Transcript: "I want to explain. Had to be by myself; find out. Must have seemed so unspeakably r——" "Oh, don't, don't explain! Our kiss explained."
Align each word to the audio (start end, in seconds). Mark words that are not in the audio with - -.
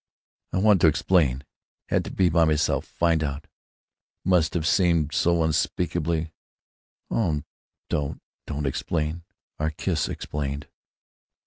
"I 0.51 0.57
want 0.57 0.81
to 0.81 0.87
explain. 0.87 1.43
Had 1.89 2.03
to 2.05 2.09
be 2.11 2.27
by 2.29 2.43
myself; 2.45 2.85
find 2.85 3.23
out. 3.23 3.45
Must 4.25 4.55
have 4.55 4.65
seemed 4.65 5.13
so 5.13 5.43
unspeakably 5.43 6.33
r——" 7.11 7.15
"Oh, 7.35 7.43
don't, 7.87 8.19
don't 8.47 8.65
explain! 8.65 9.21
Our 9.59 9.69
kiss 9.69 10.09
explained." 10.09 10.67